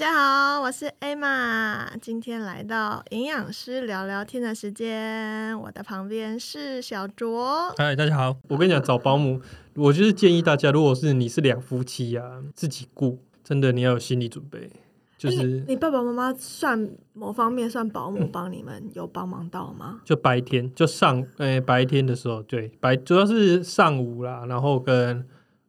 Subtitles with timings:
[0.00, 7.70] 家好，我是 Emma，今天来到营养师聊聊天的时间，我的旁边是小卓。
[7.76, 8.34] 嗨，大家好。
[8.48, 9.38] 我跟你讲，找保姆，
[9.74, 14.70] 我就是建议大家，如果是你是两夫妻啊，自己雇，真的你要有心理准备。
[15.18, 20.00] 就是你你爸爸妈妈算某方面算保姆帮你们有帮忙到吗？
[20.02, 25.26] 就白天就上诶、白天的时候，对白主要是上午啦，然后跟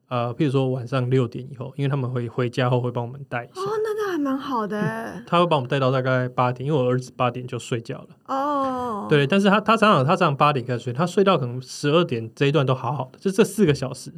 [0.07, 8.08] 呃，譬如说晚上六点以后，因为他们会回家后会帮我们带一下，哦，那那还蛮好的欸他会把我们带到大概八点，因为我儿子八点就睡觉了。
[8.28, 9.08] 哦。
[9.09, 14.13] 对，但是他他常常他常常八点开始睡，他睡到可能十二点这一段都好好的，就这四个小时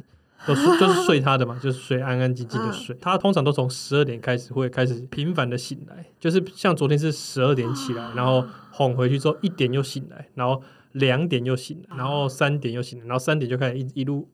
[0.46, 2.94] 都是就是睡他的嘛，就是睡安安静静的睡。
[3.00, 14.28] 他通常都从十二点开始会开始频繁的醒来，就是像昨天是十二点起来，然后哄回去之后一点又醒来，然后两点又醒来，然后三点又醒来，然后三点就开始一一路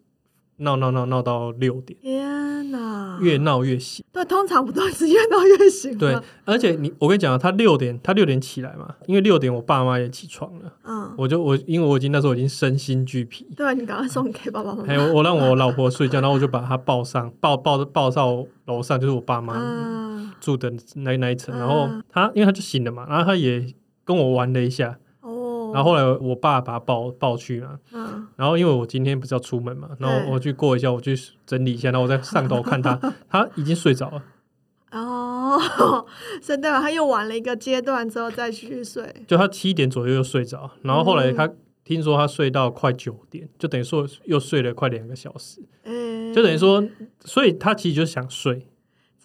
[0.60, 3.18] 闹闹闹闹到六点，天哪！
[3.20, 4.04] 越闹越醒。
[4.12, 5.96] 对，通常不都是越闹越醒？
[5.98, 10.72] 对，而且你我跟你讲啊，他六点他六点起来嘛，因为六点我爸妈也起床了。
[10.84, 14.86] 嗯，我就我因为我已经那时候已经身心俱疲，对，你赶快送给爸爸妈妈。
[14.86, 24.98] 还有我让我老婆睡觉，然后我就把她抱上抱抱抱到楼上，就是我爸妈嗯，住的那那一层，嗯然后她因为她就醒了嘛，然后她也跟我玩了一下，
[25.70, 31.16] 哦，然后后来我爸把他抱抱去嘛，嗯，然后因为我今天不是要出门嘛，然后我去过一下，我去
[31.46, 32.98] 整理一下，然后我在上头看他，
[33.28, 34.22] 他已经睡着了，
[34.92, 35.58] 哦，
[36.42, 39.14] 所以代表他又玩了一个阶段之后再继续睡。
[39.26, 41.56] 就他七点左右又睡着，然后后来嗯。
[41.82, 46.32] 听说他睡到快九点，就等于说又睡了快两个小时，嗯。
[46.32, 46.86] 就等于说，
[47.24, 48.68] 所以他其实就想睡。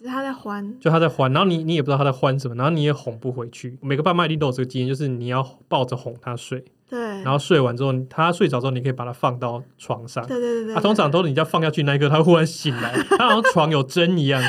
[0.08, 3.78] 他在欢，就他在欢，然后你你也不知道他在欢什么，然后你也哄不回去。
[3.82, 10.26] 每个爸妈一定都有这个经验，就是你要抱着哄他睡，对，然后睡完之后，他睡着之后，你可以把他放到床上。
[10.28, 14.42] 对对对对，他、通常都是你这样放下去那一刻，他忽然醒来， 他好像床有针一样。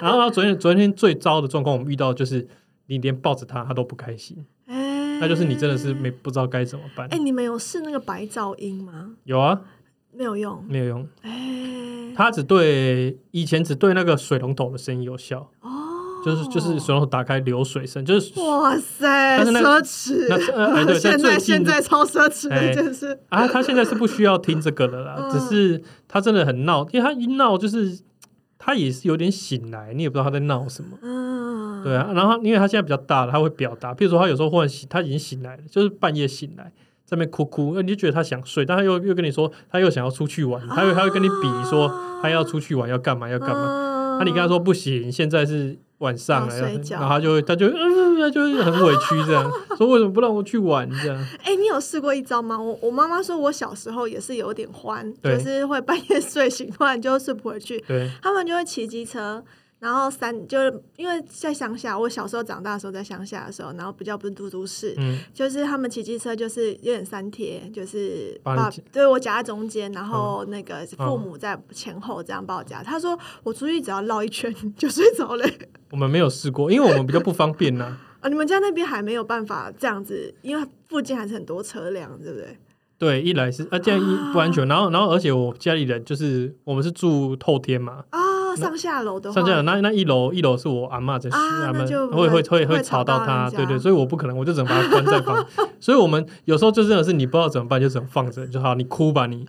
[0.00, 2.46] 然后他昨天昨天最糟的状况，我们遇到就是
[2.86, 7.18] 你连抱着他他都不开心，哎，那就是你真的是没不知道该怎么办哎，。
[7.18, 9.10] 你们有试那个白噪音吗？
[9.24, 9.60] 有啊，
[10.12, 15.70] 没有用，没有用，哎，他只对以前只对那个水龙头的声音有效，哦，
[16.24, 25.30] 就是就是水龙头打开流水声，就是哇塞，但是那奢侈，那呃哎对在 现在现在超奢侈的哎一件事，啊，他现在是不需要听这个的啦，嗯。
[25.30, 27.98] 只是他真的很闹，因为他一闹就是
[28.58, 30.98] 他也是有点醒来，你也不知道他在闹什么。
[31.00, 36.70] 嗯，对啊，然后因为他现在比较大了，他会表达，譬如说他有时候忽然醒，他已经醒来了，就是半夜醒来，
[37.10, 46.56] 在那边哭哭，呃你就觉得他想睡，但他又又跟你说他又想要出去玩，他会他会跟你比说他要出去玩要干嘛要干嘛，嘛那、你跟他说不行，现在是晚上了，
[46.90, 51.26] 然后他就会他就嗯，他就是很委屈这样， 说为什么不让我去玩这样？
[51.42, 52.56] 哎、你有试过一招吗？
[52.56, 57.82] 我我妈妈说，我小时候也是有点欢，就是会半夜睡醒，突然就睡不回去。
[57.88, 59.42] 对，他们就会骑机车，
[59.80, 72.82] 然后三就是因为在乡下，我小时候长大的时候在乡下的时候，然后比较不是都都市，嗯，就是他们骑机车就是有点三贴，就是把对我夹在中间，然后那个父母在前后这样把我夹。
[72.82, 75.44] 他说我出去只要绕一圈 就睡着了。
[75.90, 82.58] 我们没有试过，因为我们比较不方便呐、 啊，你们家那边还没有办法这样子，因为附近还是很多车辆，对不对？
[82.98, 88.20] 对，一来是啊，这样一不安全，然后然后而且我家里人就是我们是住透天嘛，啊，
[88.56, 95.44] 上下楼的话，上下那那一楼一楼是我阿嬷在他们会会会吵到吵到人家她，对对，所以我不可能，我就只能把它关在房，
[95.78, 99.46] 所以我们有时候就真的是你不知道怎么办，就只能放着就好，你哭吧你，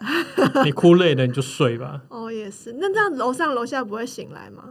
[0.63, 2.75] 你哭累了你就睡吧，哦，也是。
[2.79, 4.63] 那这样楼上楼下不会醒来吗？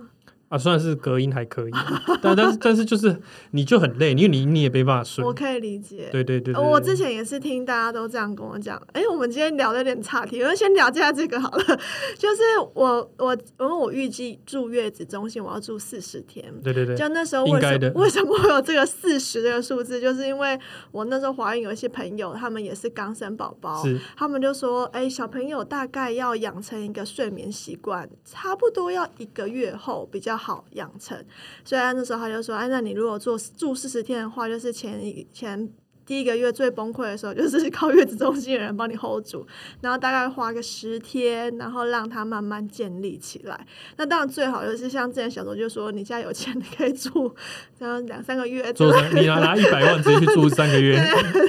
[0.51, 1.73] 啊，算是隔音还可以，
[2.21, 3.17] 但但是但是就是
[3.53, 6.09] 你就很累，因为你你也没办法睡我，可以理解。
[6.11, 11.65] 对对对对，我之前也是听大家都这样跟我讲，哎、我们今天聊的有点岔题，我们先聊一下这个好了。
[12.19, 12.43] 就是
[12.75, 20.01] 我我因为我预计住月子中心我要住四十天，对对对，就那时候为什么为什么会有这个四十这个数字？
[20.01, 20.59] 就是因为
[20.91, 31.17] 我那时候怀孕有一些朋友，他们也是刚生宝宝，是他们就说，哎、小朋友大概要养成一个睡眠习惯，差不多要一个月后比较好养成。
[31.65, 35.73] 所以那时候他就说，哎，那你如果做住四十天的话，就是前前。
[36.11, 39.47] 第一个月最崩溃的时候，就是靠月子中心的人帮你 hold 住，
[39.81, 43.65] 然后大概花个十天，然后让它慢慢建立起来。
[43.97, 47.33] 那当然最好就是像之前小周就说，你现在有钱，你可以住
[47.79, 51.01] 然后两三个月之类的做你拿拿一百万直接去住三个月，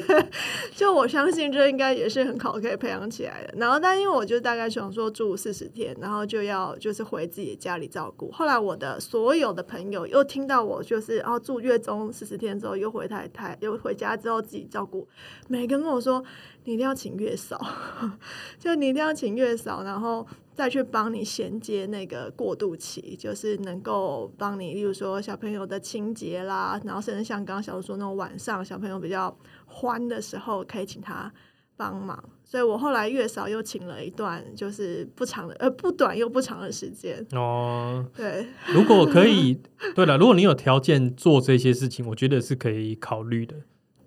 [0.78, 3.56] 就我相信这应该也是很好可以培养起来的。
[3.58, 8.32] 然后，但因为我就大概想说住四十天，然后就要就是回自己的家里照顾。
[8.32, 15.08] 后来我的所有的朋友又听到我就是哦住月中四十天之后又回太太又回家之后自己照顾，
[15.48, 16.24] 每个人跟我说
[16.66, 17.60] 你一定要请月嫂，
[18.60, 20.28] 就你一定要请月嫂，然后。
[20.54, 31.34] 再去帮你衔接那个过渡期，就是能够帮你，例如说小朋友的清洁啦，然后甚至像刚刚小叔说那种晚上小朋友比较欢的时候，可以请他
[31.78, 32.22] 帮忙。
[32.44, 37.26] 所以我后来月嫂又请了一段，就是不长的，呃，不短又不长的时间。
[37.32, 39.58] 哦，对，如果可以，
[39.96, 43.56] 对了，如果你有条件做这些事情，我觉得是可以考虑的。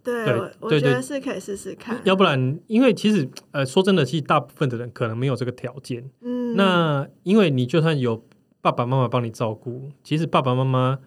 [0.05, 1.99] 对，对我觉得是可以试试看。
[2.05, 6.11] 要不然，因为其实呃，说真的，其实大部分的人可能没有这个条件。
[6.21, 8.23] 嗯，那因为你就算有
[8.61, 10.99] 爸爸妈妈帮你照顾，其实爸爸妈妈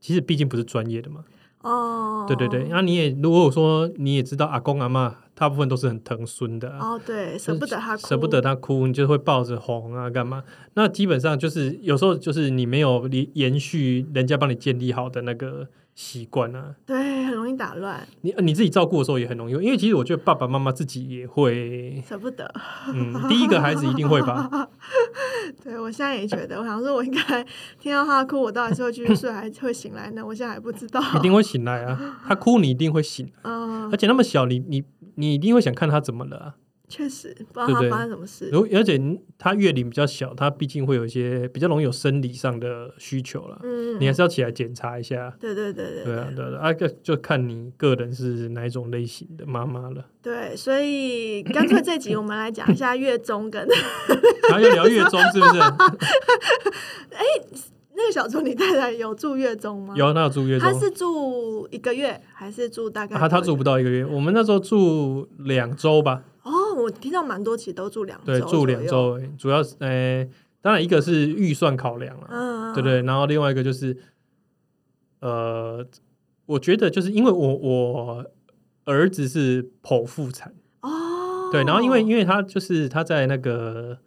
[0.00, 1.24] 其实毕竟不是专业的嘛。
[1.62, 6.78] 哦，对对对，那、你也如果说你也知道阿公阿妈大部分都是很疼孙的、啊。
[6.94, 10.42] 哦，对，舍不得他哭，舍不得他哭，你就会抱着哄啊，干嘛？
[10.72, 15.68] 那基本上就是有时候就是你没有延延续人家帮你建立好的那个
[16.02, 22.50] 习惯啊，对，很容易打乱，你你自己照顾的时候也很容易，因为其实我觉得爸爸妈妈自己也会， 舍不得。
[22.88, 24.48] 嗯，第一个孩子一定会吧，
[25.62, 27.44] 对我现在也觉得，我想说，我应该
[27.78, 30.24] 听到他哭，我到底是会继续睡，还是会醒来呢？
[30.24, 31.02] 我现在还不知道。
[31.16, 34.82] 一定会醒来啊，他哭你一定会醒， 嗯而，且那么小，你你
[35.16, 36.54] 你一定会想看他怎么了啊、
[36.90, 38.50] 确实不知道他发生什么事。
[38.50, 39.00] 如而且
[39.38, 45.32] 他月龄比较小，他毕竟会有一些比较容易有生理上的需求了，嗯，你还是要起来检查一下。
[45.40, 50.04] 对对对对对啊，对啊，啊，就就看你个人是哪一种类型的妈妈了。
[50.20, 53.66] 对，所以干脆这集我们来讲一下 月中跟
[54.50, 55.60] 还要聊月中是不是？
[57.14, 57.24] 哎
[57.92, 63.14] 那个小猪，你太太有住月中吗？，有，那有住月中他，是住一个月还是住大概？
[63.14, 66.22] 他他住不到一个月，我们那时候住两周吧，
[66.70, 68.86] 哦，我听到蛮多其实都住两周，对，住两。
[68.86, 70.26] 周，主要是呃，
[70.60, 73.96] 当然一个是预算考量了，嗯，对对，然后另外一个就是，
[75.20, 75.86] 呃，
[76.46, 78.26] 我觉得就是因为我我
[78.84, 83.98] 儿子是剖腹产，哦，对，然后因为因为他就是他在那个。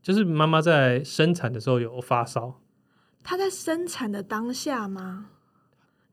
[0.00, 2.62] 就是妈妈在生产的时候有发烧，
[3.22, 5.26] 他在生产的当下吗？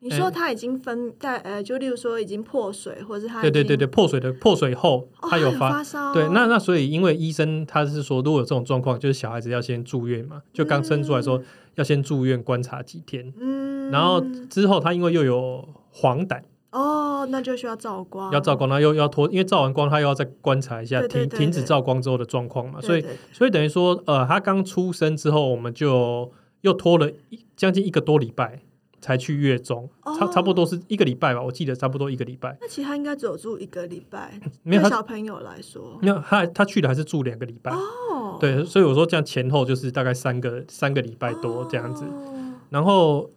[0.06, 11.42] 你哎说他已经分在呃，就例如说已经破水，或者是他对对对对，破水的破水后哦他有发发，烧，对，那那所以因为医生他是说，如果有这种状况，就是小孩子要先住院嘛，就刚生出来说
[11.74, 26.32] 要先住院观察几天，嗯，然后之后他因为又有黄疸哦，那就需要照光，要照光，那又要拖，因为照完光他又要再观察一下对对对停停止照光之后的状况嘛，所以所以等于说呃他刚出生之后，我们就
[26.62, 28.62] 又拖了一将近一个多礼拜
[29.06, 29.88] 才去月中，
[30.18, 30.32] 差哦。
[30.34, 37.72] 差不多是一个礼拜吧，我记得差不多一个礼拜，那其实他应该只有住一个礼拜，没有小朋友来说，没有他他去的还是住两个礼拜。
[37.72, 42.04] 哦，对，所以我说这样前后就是大概三个三个礼拜多这样子。
[42.06, 42.32] 哦
[42.72, 43.30] 然后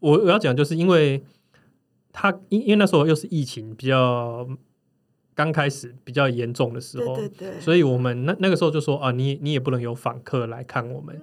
[0.00, 1.22] 我我要讲，就是因为
[2.12, 4.46] 他因因为那时候又是疫情比较
[5.32, 11.18] 刚开始比较严重的时候，对对对，所以我们那那个时候就说啊，你你也不能有访客来看我们，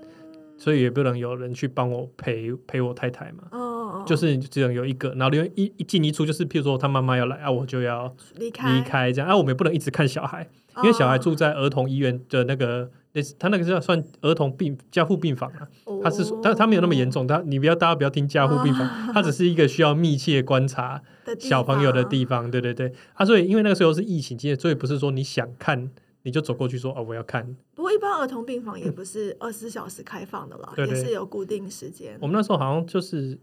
[0.58, 3.44] 所以也不能有人去帮我陪陪我太太嘛。
[3.52, 3.65] 哦，
[4.06, 8.74] 就是只能有一个，然后因为一一进一出，就是譬如说他妈妈要来啊，我就要离开。
[8.74, 10.48] 离开这样啊，我们也不能一直看小孩，
[10.78, 15.68] 因为小孩住哦在儿童医院的那个，那他那个是要算儿童病加护病房啊，
[16.04, 25.90] 他是哦他他没有那么严重，他你不要大家不要听加护病房，他只是一个需要密切观察的小朋友的地方，对对对，啊，所以因为那个时候是疫情期间，所以不是说你想看
[26.24, 32.18] 你就走过去说哦我要看，不过一般儿童病房也不是二十四小时开放的啦，也是有固定时间。
[32.20, 32.28] 我。
[32.28, 33.38] 们那时候好像就是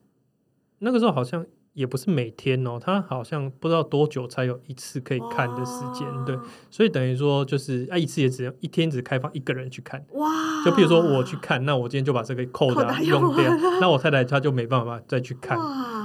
[0.83, 6.37] 那个时候好像也不是每天哦，他好像不知道多久才有一次可以看的时间，对，
[6.71, 10.05] 所以等于说就是啊一次也只能一天只开放一个人去看。
[10.11, 10.29] 哇，
[10.65, 13.45] 就譬如说我去看，那我今天就把这个扣扣打打用掉，
[13.81, 15.59] 那我太太她就没办法再去看。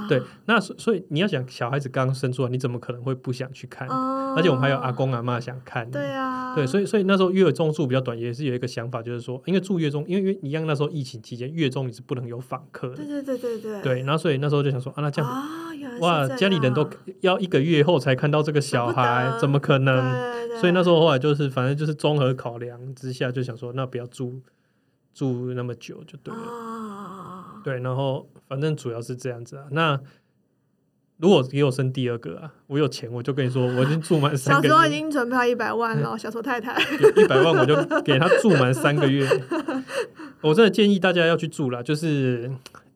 [0.08, 3.86] 对，那所所以你要想小孩子刚生出来，你怎么可能会不想去看？
[3.90, 5.90] 嗯，而且我们还有阿公阿妈想看。
[5.90, 13.06] 对啊，对，所以所以那时候月中住比较短，也是有一个想法，就是说，因为住月中，因为因为一样那时候疫情期间，月中你是不能有访客的对。
[13.06, 15.44] 对对对对对，然后所以那时候就想说啊，那这样啊，
[16.00, 16.88] 哇，家里人都
[17.20, 20.38] 要一个月后才看到这个小孩，怎么可能？
[20.60, 24.40] 所以那时候后来就是，反正就是综合考量之下，就想说，那不要住
[25.14, 26.40] 住那么久就对了。
[26.40, 29.66] 啊，对，然后反正主要是这样子啊。
[29.70, 30.00] 那
[31.18, 36.80] 如果给我生第二个啊，我有钱，我就跟你说，我已经住满三个 小时候已，经准备好一百万了，小时候太太，
[37.16, 39.28] 一百万我就给他住满三个月。
[40.40, 42.50] 我真的建议大家要去住了，就是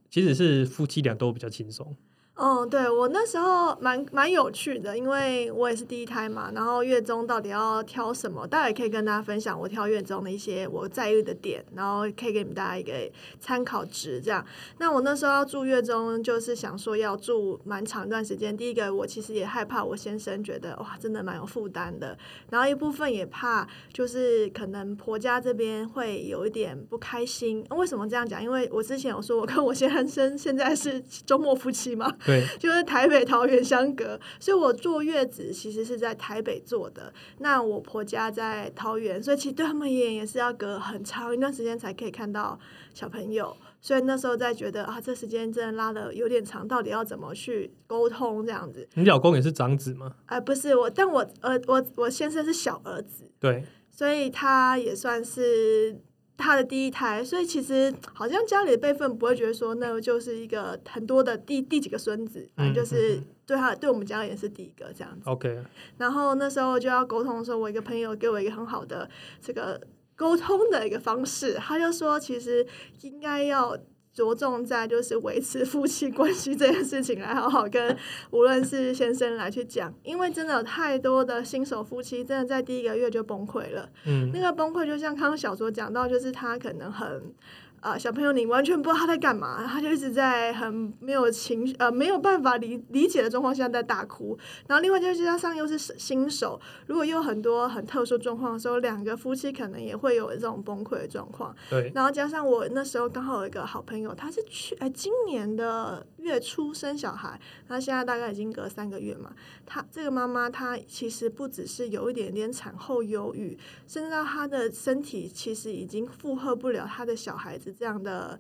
[0.08, 1.96] 其实是夫妻俩都比较轻松。
[2.34, 12.92] 嗯，对我那时候蛮蛮有趣的，因为我也是第一胎嘛，然后月中到底要挑什么，大家也可以跟大家分享我挑月中的一些我在意的点，然后可以给你们大家一个
[13.38, 14.18] 参考值。
[14.20, 14.44] 这样，
[14.78, 18.56] 那我那时候要住月中，就是想说要住蛮长一段时间。
[18.56, 22.16] 第一个，我其实也害怕我先生觉得哇，真的蛮有负担的，
[22.50, 27.64] 然后一部分也怕就是可能婆家这边会有一点不开心。
[27.70, 28.42] 为什么这样讲？
[28.42, 32.10] 因为我之前有说我跟我先生现在是周末夫妻嘛。
[32.24, 37.12] 对， 就是台北桃园相隔，所以我坐月子其实是在台北坐的。
[37.38, 42.58] 那我婆家在桃园，所以其实对他们而言也是要隔很长一段时间才可以看到
[42.94, 43.56] 小朋友。
[43.80, 48.88] 所以那时候在觉得啊，这时间真的拉的有点长，到底要怎么去沟通这样子？
[48.94, 50.14] 你老公也是长子吗？
[50.26, 56.00] 哎，不是我，但我呃，我我先生是小儿子，对，所以他也算是。
[56.42, 65.30] 他的第一胎，所以其实好像家里的辈分不会觉得说，那就是一个很多的第第几个孙子，反正就是对他对我们家也是第一个这样子。
[65.30, 65.62] OK。
[65.96, 69.08] 然后那时候就要沟通的时候，我一个朋友给我一个很好的
[69.40, 69.80] 这个
[70.16, 72.66] 沟通的一个方式，他就说，其实
[73.02, 73.78] 应该要。
[74.12, 77.96] 着重在就是维持夫妻关系这件事情来好好跟
[78.30, 83.88] 无论是先生来去讲，因为真的有太多的新手夫妻真的在第一个月就崩溃了。
[84.06, 87.32] 嗯，那个崩溃就像刚刚小说讲到，就是他可能很。
[87.82, 94.38] 啊，小朋友，你完全不知道他在干嘛，他就一直在很没有情绪，呃，没有办法理理解的状况下在大哭。
[94.68, 101.52] 然后另外就是加上又是新手，如果又很多很特殊状况的时候，两个夫妻可能也会有这种崩溃的状况。
[101.68, 101.90] 对。
[101.92, 107.38] 然后加上我那时候刚好有一个好朋友，他是去哎今年的月初生小孩，
[107.68, 109.34] 那现在大概已经隔三个月嘛。
[109.66, 117.74] 她这个妈妈她其实不只是有一点点产后忧郁，甚至到她的身体其实已经负荷不了她的小孩子。
[117.76, 118.38] 这样的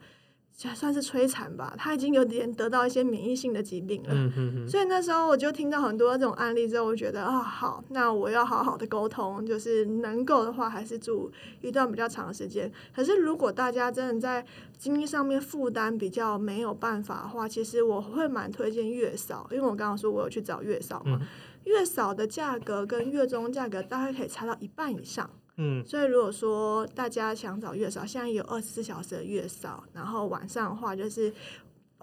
[0.54, 4.10] 算是摧残吧，他已经有点得到一些免疫性的疾病了。
[4.12, 11.32] 嗯嗯所以那时候我就听到很多这种案例之后，我觉得啊，好，那我要好好的沟通，就是能够的话，还是住
[11.62, 12.70] 一段比较长的时间。
[12.94, 14.44] 可是如果大家真的在
[14.78, 21.18] 经济上面负担比较没有办法的话，其实我会蛮推荐月嫂，因为我刚刚说我有去找月嫂嘛，
[21.64, 25.28] 月嫂的价格跟月中价格大概可以差到一半以上。
[25.56, 31.32] 嗯，所以如果说大家想找月嫂，现在有二十四小时的月嫂，然后晚上的话就是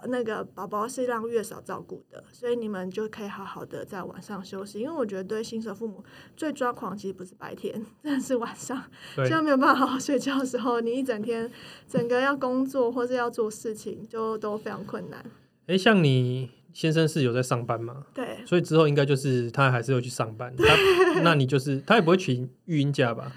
[0.06, 4.80] 那个宝宝是让月嫂照顾的，所以你们就可以好好的在晚上休息。
[4.80, 6.04] 因为我觉得对新手父母
[6.38, 8.82] 最抓狂其实不是白天， 真的是晚上，
[9.16, 11.52] 现在没有办法好好睡觉的时候，你一整天
[11.88, 15.26] 整个要工作或是要做事情，就都非常困难。
[15.66, 16.59] 哎，像你。
[16.74, 18.06] 先生是有在上班嘛？
[18.14, 20.54] 对，所以之后应该就是他还是会去上班。
[20.58, 23.32] 他，那你就是他也不会请育婴假吧？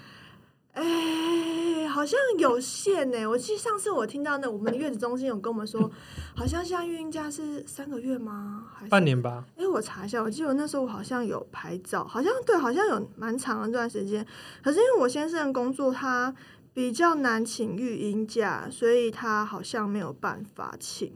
[0.73, 3.25] 哎，好像有限呢。
[3.27, 5.91] 我记得上次我听到那我们的月子中心有跟我们说，
[6.35, 8.65] 好像现在育婴假是三个月吗？
[8.73, 9.45] 还是半年吧？
[9.57, 14.25] 哎，我查一下，我记得那时候我好像有拍照，好像对，好像有蛮长的一段时间。
[14.63, 16.33] 可是因为我先生的工作他
[16.73, 21.13] 比较难请育婴假，所以他好像没有办法请。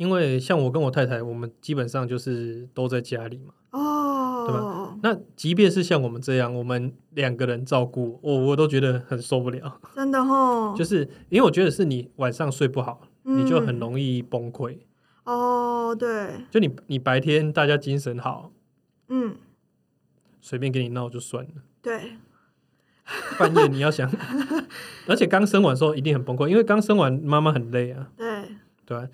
[0.00, 4.98] 因为像我跟我太太，我们基本上就是都在家里嘛，哦，对吧？
[5.02, 9.78] 那即便是像我们这样，我们两个人照顾，我我都觉得很受不了。
[9.94, 14.78] 真的哦，就是因为我觉得是你晚上睡不好，你就很容易崩溃。
[15.24, 18.50] 哦，对，就你你白天大家精神好，
[19.08, 19.36] 嗯，
[20.40, 21.50] 随便跟你闹就算了。
[21.82, 22.12] 对，
[23.38, 24.10] 半夜你要想，
[25.06, 28.08] 而且刚生完时候一定很崩溃，因为刚生完妈妈很累啊。
[28.16, 28.44] 对，
[28.86, 28.96] 对。
[28.98, 29.08] 诶，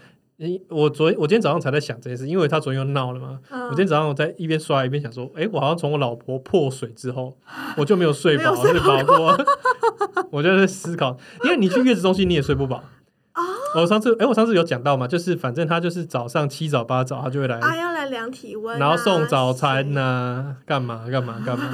[0.69, 3.39] 我昨我今天早上才在想这件事，因为他昨天又闹了嘛。
[3.51, 7.37] 我今天早上我在一边刷一边想说，哎，我好像从我老婆破水之后，
[7.79, 9.37] 我就没有睡饱， 睡饱过。
[10.31, 12.85] 我就在 思考，因为你去月子中心你也睡不饱
[13.33, 13.43] 啊。
[13.77, 21.71] 我上次，哎，我上次有讲到嘛，就是反正他就是早上七早八早他就会来，啊，要来量体温，然后送早餐呐，干嘛干嘛干嘛。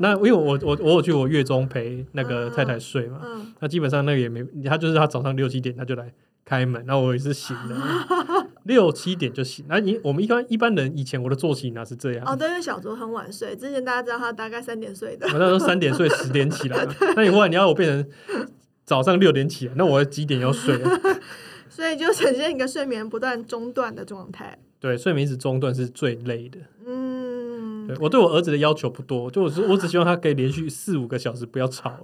[0.00, 3.20] 那因为我我我有去我月中陪那个太太睡嘛，
[3.60, 6.10] 那基本上那个也没，他就是他早上六七点他就来。
[6.48, 8.06] 开门，然后我也是醒了，
[8.64, 9.66] 六七点就醒。
[9.68, 12.24] 那你我们一般一般人以前我的作息呢是这样？
[12.26, 15.26] 哦，对，因为小卓很晚睡，之前大家知道他大概三点睡的。
[15.26, 16.86] 我那时候三点睡，十点起来。
[17.14, 18.48] 那你忽然你要我变成
[18.86, 20.80] 早上六点起来，那我几点要睡？
[21.68, 24.58] 所以就呈现一个睡眠不断中断的状态。
[24.80, 26.58] 对，睡眠一直中断是最累的。
[26.86, 27.94] 嗯。
[28.00, 31.98] 我对我儿子的要求不多，就我我只希望他可以连续四五个小时不要吵，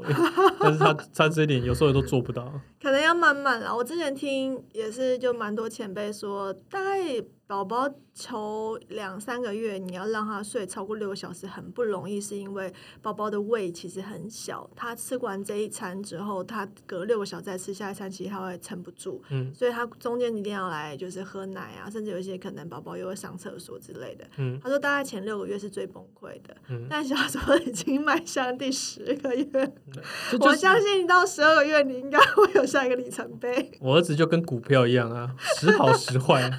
[0.65, 2.51] 但是他他这一点有时候都做不到。
[2.83, 3.75] 可能要慢慢啦。
[3.75, 6.99] 我之前听也是，就蛮多前辈说，大概
[7.47, 7.87] 宝宝
[8.17, 12.73] 头两三个月，你要让他睡超过六个小时很不容易，是因为
[13.03, 24.25] 宝宝的胃其实很小，他吃完这一餐之后，他隔六个小时再吃下一餐，其实他会撑不住，嗯所以他中间一定要来就是喝奶啊，甚至有一些可能宝宝又会上厕所之类的。
[24.39, 29.47] 嗯他说大概前六个月是最崩溃的，嗯，但小时候已经迈向第十个月，
[30.33, 33.71] 我这就是相信到十二个月你应该会有下一个里程碑。
[33.81, 36.59] 我儿子就跟股票一样啊，时好时坏啊，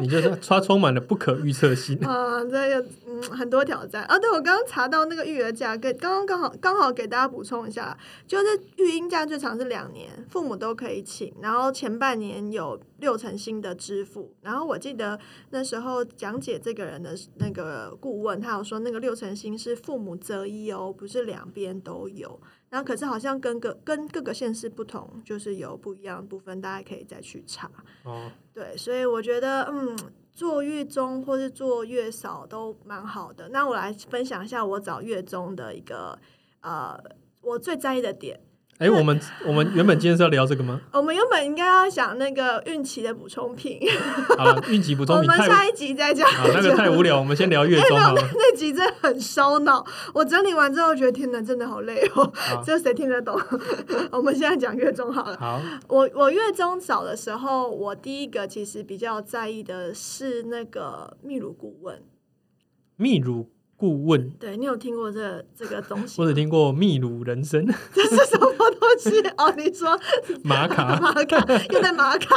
[0.00, 1.98] 你就是他充满了不可预测性。
[2.00, 4.18] 啊，这个嗯很多挑战啊。
[4.18, 8.44] 对，我刚刚查到那个育儿假，跟刚刚刚好刚好给大家补充一下，就是
[8.76, 14.34] 育婴假最长是两年，父母都可以请，然后前半年有六成新的支付。
[14.42, 15.18] 然后我记得
[15.50, 22.40] 那时候讲解这个人的那个顾问，他有说那个六成新是父母择一哦，不是两边都有。
[22.72, 27.70] 然后可是好像跟个跟各个县市不同，就是有不一样的部分，大家可以再去查。
[28.04, 29.94] 哦，对，所以我觉得，嗯，
[30.32, 33.50] 做月中或是做月嫂都蛮好的。
[33.50, 36.18] 那我来分享一下我找月中的一个
[36.62, 36.98] 呃，
[37.42, 38.40] 我最在意的点。
[38.82, 40.80] 哎，我们我们原本今天是要聊这个吗？
[40.92, 43.78] 我们原本应该要讲那个孕期的补充品，
[44.36, 46.28] 好了，孕期补充我品我们下一集再讲。
[46.28, 48.20] 啊，那个太无聊，我们先聊月中好了。
[48.34, 52.28] 那集真的很烧脑，我整理完之后觉得天哪，真的好累哦。
[52.34, 53.40] 好这谁听得懂？
[54.10, 55.36] 我们现在讲月中好了。
[55.38, 62.02] 好，我我月中找的时候，我第一个其实比较在意的是那个泌乳顾问。
[62.98, 63.51] 泌乳
[63.82, 68.48] 顾问，对你有听过这这个东西我只听过秘鲁人参、 这是什么
[68.78, 69.10] 东西？
[69.36, 69.98] 哦，你说
[70.44, 72.36] 玛卡， 玛卡，又在玛卡。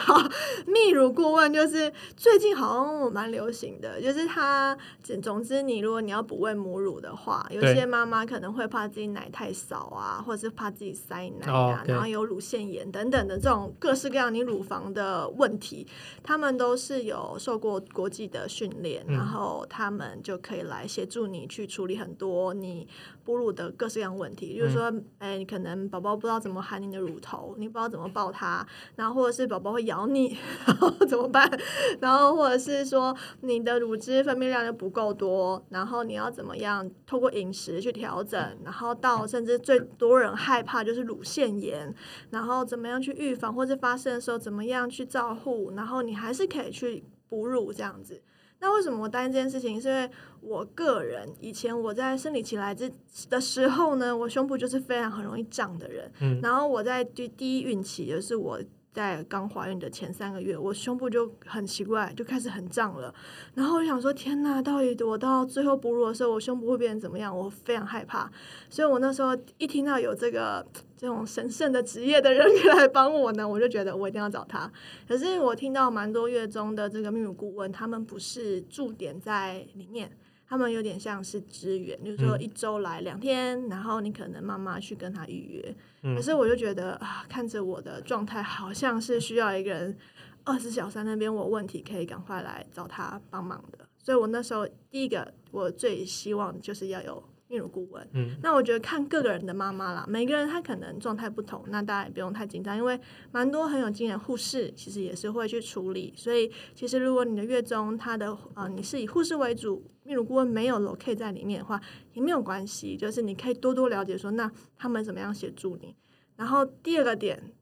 [0.00, 0.20] 好，
[0.66, 15.86] 秘鲁顾问就是最近好像蛮流行的，就是他总总之，你如果你要补喂母乳的话，有些妈妈可能会怕自己奶太少啊，或者是怕自己塞奶哦啊然后有乳腺炎等等的这种各式各样你乳房的问题，
[16.22, 19.14] 他们都是有受过国际的训练，嗯。
[19.14, 22.86] 然后他们就可以来协助你去处理很多你
[23.24, 28.66] 哺乳的各式各样问题，比如说，哎、你可能宝宝不知道怎么含你的乳头，你不知道怎么抱它，
[28.96, 31.48] 然后或者是宝宝会咬你，然后怎么办？
[32.00, 41.94] 然后或者是说你的乳汁分泌量就不够多，然后你要怎么样透过饮食去调整，然后到甚至最多人害怕就是乳腺炎，
[42.30, 48.20] 然后怎么样去预防，或是发生的时候怎么样去照护，然后你还是可以去哺乳这样子。
[48.64, 49.78] 那为什么我担心这件事情？
[49.78, 52.90] 是因为我个人以前我在生理期来之
[53.28, 56.10] 的时候呢，我胸部就是非常很容易胀的人。
[56.20, 58.58] 嗯然后我在第第一孕期，也就是我
[58.94, 63.12] 在刚怀孕的前三个月，我胸部就很奇怪，就开始很胀了。
[63.54, 67.36] 然后我想说，天呐，到底我到最后哺乳的时候，我胸部会变成怎么样？
[67.36, 68.30] 我非常害怕。
[68.70, 70.64] 所以我那时候一听到有这个
[70.96, 74.70] 这种神圣的职业的人 可以来帮我呢，我就觉得我一定要找他。
[75.08, 80.10] 可是我听到蛮多月中的这个泌乳顾问，他们不是驻点在里面。
[80.46, 85.74] 他们有点像是支援，就是说嗯一周来两天，然后你可能妈妈去跟他预约。
[86.04, 89.96] 嗯可是我就觉得啊，看着我的状态，好像是需要一个人
[90.44, 93.78] 二十小三那边，我问题可以赶快来找他帮忙的。
[93.98, 98.08] 所以我那时候第一个我最希望就是要有泌乳顾问。
[98.12, 102.98] 嗯那我觉得看各个人的妈妈啦，每个人她可能状态不同，那大家也不用太紧张，因为
[103.30, 106.12] 蛮多很有经验的护士其实也是会去处理。
[106.16, 111.80] 所以其实如果你的月中他的呃你是以护士为主，泌乳顾问没有 locate 在里面的话，
[112.12, 115.94] 也没有关系，就是你可以多多了解说那他们怎么样协助你。
[116.36, 117.52] 然后第二个点，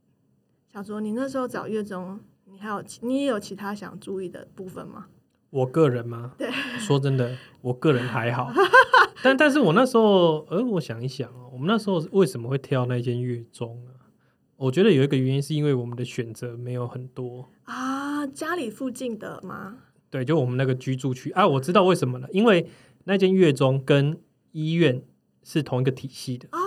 [0.72, 5.06] 小卓，你那时候找月中，你还有其你也有其他想注意的部分吗？
[5.52, 6.32] 我个人吗？
[6.38, 8.50] 对，说真的，我个人还好，
[9.22, 14.08] 但但是我那时候，呃，我想一想哦，我们那时候为什么会挑那间月中啊？
[14.56, 19.76] 我觉得有一个原因是因为我们的选择没有很多，啊，家里附近的吗？
[20.08, 21.30] 对，就我们那个居住区。
[21.32, 22.66] 啊，我知道为什么了，因为
[23.04, 24.18] 那间月中跟
[24.52, 25.02] 医院
[25.42, 26.58] 是同一个体系的，哦。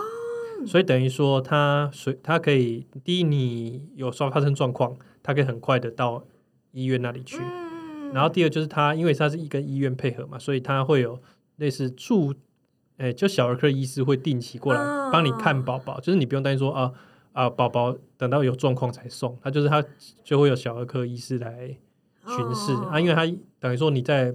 [0.67, 6.25] 所以等于说它随它可以，第一你有说发生状况，它可以很快的到
[6.71, 7.64] 医院那里去，嗯，
[8.15, 11.21] 然后第二就是他，因为他是一跟医院配合嘛，所以他会有
[11.57, 12.33] 类似住，
[12.97, 16.93] 诶、就小儿科医师会定期过来嗯帮你看宝宝，就是你不用担心说啊
[17.33, 19.83] 啊宝宝等到有状况才送，他就是他
[20.23, 21.77] 就会有小儿科医师来
[22.25, 23.21] 巡视、哦啊，因为他
[23.59, 24.33] 等于说你在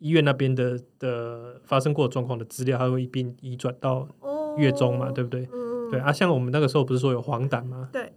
[0.00, 5.48] 医院那边的的发生过的状况的资料，他会一并移转到哦月中嘛，对不对？
[5.50, 7.88] 嗯，对啊，像我们那个时候不是说有黄疸吗？
[7.90, 8.12] 对，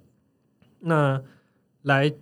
[0.80, 1.22] 那
[1.84, 2.14] 来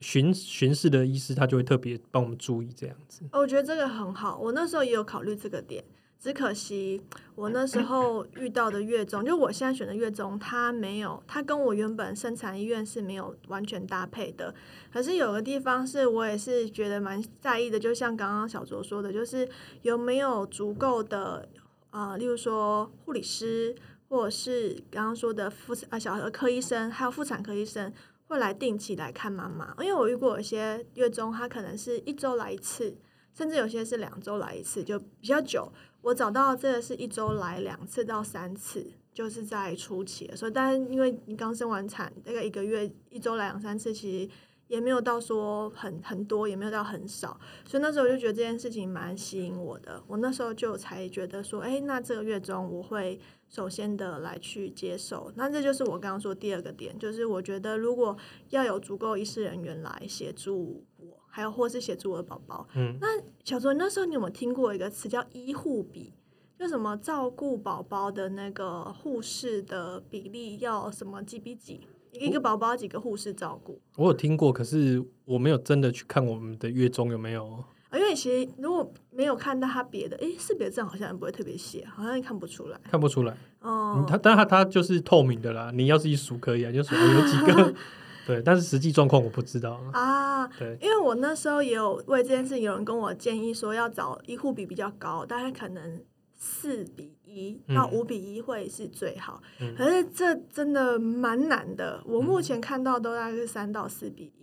[0.00, 3.22] 巡巡视的医师他就会特别帮我们注意这样子。
[3.32, 5.84] 哦我觉得这个很好，我那时候也有考虑这个点。
[6.22, 7.00] 只可惜
[7.34, 14.54] 我那时候遇到的月中，就我现在选的月中，它没有，它跟我原本生产医院是没有完全搭配的。
[14.92, 19.48] 可是有个地方是我也是觉得蛮在意的，就像刚刚小卓说的，就是
[19.80, 21.48] 有没有足够的
[21.88, 23.74] 呃，例如说护理师，
[24.10, 27.90] 或者是刚刚说的妇啊小儿科医生，还有妇产科医生
[28.30, 29.74] 会来定期来看妈妈。
[29.80, 32.96] 因为我遇过有些月中，他可能是一周来一次，
[33.34, 35.70] 甚至有些是两周来一次，就比较久。
[36.02, 40.50] 我找到这个是一周来两次到三次，就是在初期的时候。
[40.50, 44.30] 但是因为你刚生完产，大概一个月一周来两三次，其实
[44.70, 47.38] 也没有到说很很多，也没有到很少。
[47.66, 50.02] 所以那时候我就觉得这件事情蛮吸引我的。
[50.06, 55.32] 我那时候就才觉得说，哎，那这个月中我会首先的来去接受。
[55.34, 58.16] 那这就是我刚刚说第二个点，就是我觉得如果
[58.50, 61.20] 要有足够医师人员来协助我。
[61.32, 62.66] 还有，或是协助我的宝宝。
[62.74, 63.06] 嗯，那
[63.44, 66.12] 小卓，那时候你有没有听过一个词叫医护比？
[66.58, 71.86] 就什么照顾宝宝的那个护士的比例要什么几比几？
[72.12, 73.80] 一个宝宝几个护士照顾？
[73.96, 77.64] 我有听过，可是我没有真的去看我们的月中有没有。
[77.90, 82.80] 啊，因为其实如果没有看到他别的，诶，识别证好像也不会特别写，好像也看不出来。
[82.90, 84.04] 看不出来哦。
[84.08, 85.72] 他，但他他就是透明的啦。
[85.74, 87.74] 你要是一数可以啊，就数有几个。
[88.26, 90.46] 对，但是实际状况我不知道啊。
[90.58, 96.00] 对，因为我那时候也有为这件事，有人跟我建议说要找医护比比较高，大概可能
[96.36, 99.42] 四比一到五比一会是最好。
[99.76, 104.39] 可是这真的蛮难的，我目前看到都大概是三到四比一。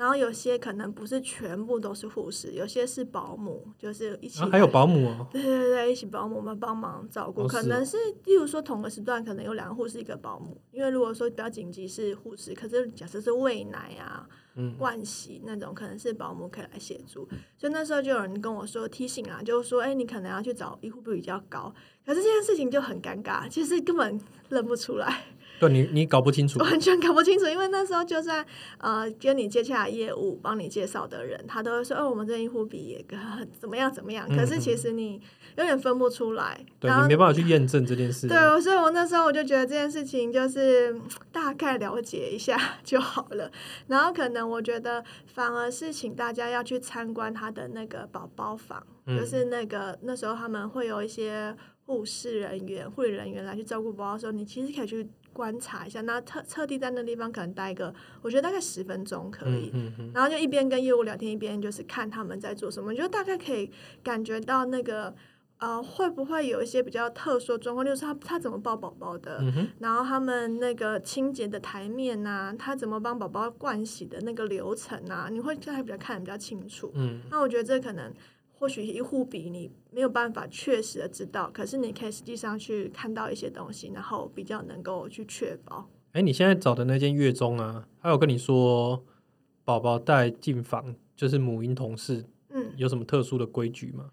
[0.00, 14.26] 然后有些可能不是全部都是护士，有些是保姆，就是一起还有保姆哦，对对对，一起保姆们帮忙照顾，可能是例如说同个时段可能有两个护士一个保姆，因为如果说比较紧急是护士，可是假设是喂奶啊、
[14.78, 17.28] 灌洗那种，可能是保姆可以来协助。
[17.58, 21.70] 所以那时候就有人跟我说提醒啊，就是说，哎，你可能要去找医护比比较高，
[22.06, 25.24] 可是这件事情就很尴尬，其实根本认不出来。
[25.60, 28.44] 对你，你搞不清楚，完全搞不清楚，因为那时候就算
[28.78, 33.04] 呃跟你接洽业务、帮你介绍的人，他都会说，哦，我们这医护比也
[33.60, 34.26] 怎么样怎么样。
[34.26, 35.20] 可是其实你
[35.58, 38.26] 有点分不出来，对你没办法去验证这件事。
[38.28, 40.98] 对，所以我那时候我就觉得这件事情就是
[41.30, 43.52] 大概了解一下就好了。
[43.88, 55.06] 然后可能我觉得反而是请大家要去参观他的那个宝宝房，就是那个那时候他们会有一些护士人员、护理人员来去照顾宝宝的时候，你其实可以去。
[55.32, 59.72] 观察一下，那特特地在那地方可能待个，我觉得大概十分钟可以，
[60.14, 63.70] 然后就一边跟业务聊天，一边就是看他们在做什么，就大概可以
[64.02, 65.14] 感觉到那个
[65.58, 69.42] 呃会不会有一些比较特殊的状况，就是他他怎么抱宝宝的，
[69.78, 76.90] 然后他们那个清洁的台面呐，他怎么帮宝宝灌洗的那个流程啊，你会在比较看的比较清楚。
[76.94, 78.12] 嗯，那我觉得这可能。
[78.60, 85.88] 或许一户比你没有办法确实的知道，可是你可以实际上去看到一些东西，然后比较能够去确保。
[86.12, 89.02] 哎，你现在找的那间月中啊，他有跟你说
[89.64, 94.10] 宝宝带进房就是母婴同事，嗯，有什么特殊的规矩吗？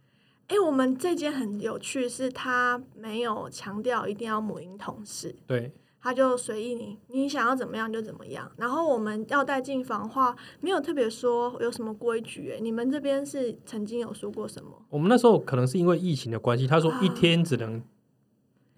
[0.47, 5.73] 哎，我们这间很有趣，是他没有强调一定要母婴同事，对。
[6.07, 8.49] 他就随意你，你想要怎么样就怎么样。
[8.55, 12.53] 然后我们要带进房话，没有特别说有什么规矩。
[12.53, 14.69] 哎，你们这边是曾经有说过什么？
[14.89, 17.83] 我们那时候可能是因为疫情的关系，他说一天只能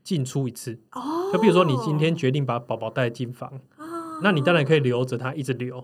[0.03, 0.79] 进出一次。
[0.93, 3.61] 哦，就比如说你今天决定把宝宝带进房，
[4.23, 5.77] 那你当然可以留着他一直留。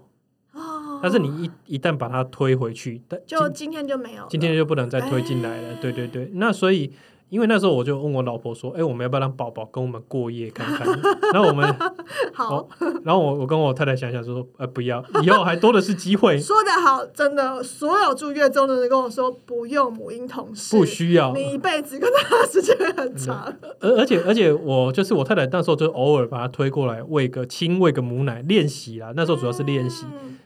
[0.54, 5.76] 哦，但是你一一旦把它推回去，就今天就没有，今天就不能再推进来了。
[5.80, 6.92] 对对对，那所以。
[7.30, 10.88] 因为那时候我就问我老婆说：“哎，我们要不要让宝宝跟我们过夜看看？”
[11.34, 11.76] 然后我们
[12.34, 12.68] 好，
[13.04, 16.38] 然后我我跟我太太想想说：“呃，不要，以后还多的是机会。
[16.40, 23.52] ”说的好，真的，所有住月中的人跟我说不用母婴同事，不需要，你一辈子跟他时间很长。
[23.80, 29.12] 而而且而且我就是我太太那时候就偶尔把他推过来喂个亲喂个母奶练习啦。
[29.16, 30.06] 那时候主要是练习，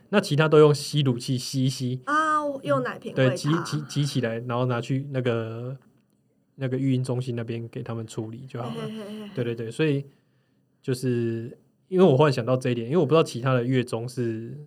[0.10, 2.16] 那其他都用吸乳器吸一吸啊，
[2.64, 5.76] 用奶瓶对，挤挤挤起来，然后拿去那个。
[6.60, 8.88] 那个育婴中心那边给他们处理就好了。
[9.34, 10.06] 对对对，所以
[10.82, 14.58] 就是因为我忽然想到这一点，因为我不知道其他的月中是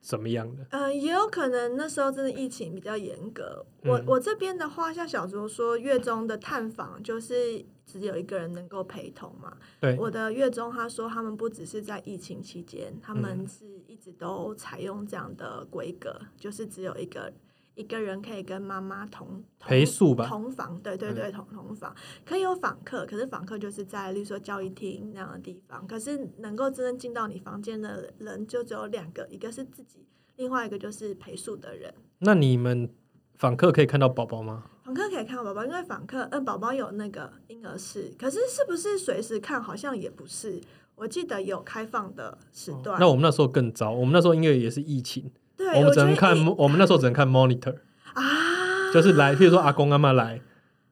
[0.00, 0.64] 什么样的。
[0.70, 3.66] 嗯，也有可能那时候真的疫情比较严格。
[3.82, 9.56] 我我这边的话，像小卓说，月中的探访就是只有一个人能够陪同嘛。
[9.80, 17.32] 对，我的月中他说，他们不只是在疫情期间，他们是一直都采用这样的规格，就是只有一个。
[17.74, 30.06] 一个人可以跟妈妈同陪宿吧，同房，对对对，同同房可以有访客，可是访客就是在，例如说教育厅那样的地方，可是能够真正进到你房间的人就只有两个，一个是自己，
[30.36, 31.94] 另外一个就是陪宿的人。
[32.18, 32.90] 那你们
[33.36, 34.64] 访客可以看到宝宝吗？
[34.84, 39.62] 访客可以看到宝宝，因为访客嗯宝宝有那个婴儿室，可是是不是随时看？
[39.62, 40.60] 好像也不是。
[40.94, 43.00] 我记得有开放的时段。
[43.00, 47.76] 那我们那时候更糟，我们那时候因为也是疫情，对，我们只能看我们那时候只能看 monitor，
[48.14, 50.40] 啊，就是来，譬如说阿公阿妈来，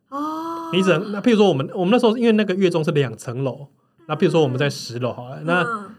[0.09, 3.69] 哦，你只能那譬如说我们我们那时候因为那个月中是两层楼，
[4.07, 5.95] 那譬如说我们在十楼好了，那嗯。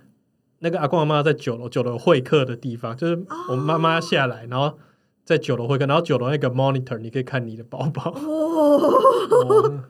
[0.63, 4.77] 那个阿公阿妈在九楼，九楼有会客的地方，就是我们妈妈下来，然后
[5.25, 8.11] 在九楼会客，然后九楼那个 monitor 你可以看你的宝宝。
[8.11, 8.77] 哦，
[9.31, 9.83] 哦。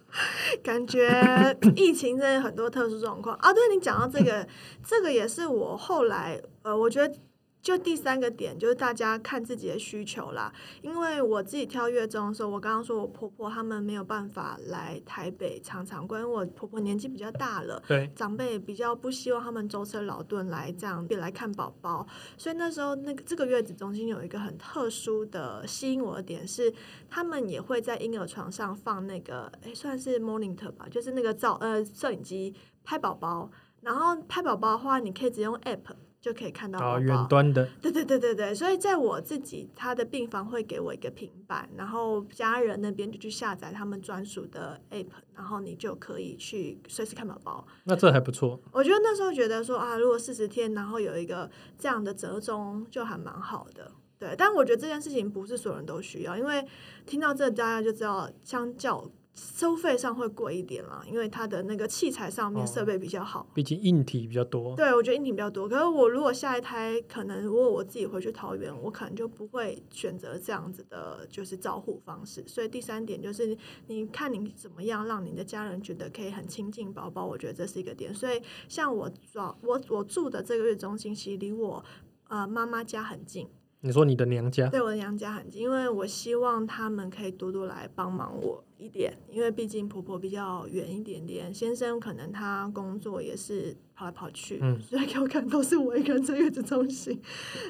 [0.63, 1.11] 感觉
[1.75, 3.35] 疫情真的很多特殊状况。
[3.41, 3.51] 啊。
[3.51, 4.47] 对你讲到这个，
[4.81, 7.13] 这个也是我后来呃，我觉得。
[7.61, 26.73] 就第三个点就是大家看自己的需求啦，因为我自己挑月中的时候，我刚刚说我婆婆他们没有办法来台北常常关，因为我婆婆年纪比较大了，对，长辈比较不希望他们舟车劳顿来这样来看宝宝，所以那时候那个这个月子中心有一个很特殊的吸引我的点是，
[27.09, 36.99] 他们也会在婴儿床上放那个诶算是 monitor 吧，就是那个照呃摄影机拍宝宝，然后拍宝宝的话，你可以直接用 app 就可以看到宝宝。
[36.99, 47.65] 远端的，对对对对对，所以在我自己他的病房会给我一个平板，然后家人那边就去下载他们专属的 app，然后你就可以去随时看宝宝。
[47.85, 48.59] 那这还不错。
[48.71, 53.91] 我觉得那时候觉得说啊，如果四十天，然后有一个这样的折中，就还蛮好的。
[54.19, 56.63] 对，但我觉得这件事情不是所有人都需要，因为
[57.07, 63.47] 听到这大家就知道，相较收费上会贵一点啦，因为它的那个器材上面哦设备比较好。
[63.53, 64.75] 毕竟硬体比较多。
[64.75, 65.69] 对，我觉得硬体比较多。
[65.69, 72.43] 可是我如果下一胎，可能如果我自己回去桃园，我可能就不会选择这样子的，就是照护方式。
[72.45, 78.13] 所以第三点就是，你看你怎么样让你的家人觉得可以很亲近宝宝，我觉得这是一个点。
[78.13, 81.83] 所以像我找我我住的这个月中心，其实离我
[82.27, 83.47] 呃妈妈家很近，
[83.79, 97.21] 你说你的娘家，对我的娘家很近，因为我希望他们可以多多来帮忙我一点，因为毕竟婆婆比较远一点点，先生可能他工作也是跑来跑去，嗯所以给我看都是我一个人在月子中心，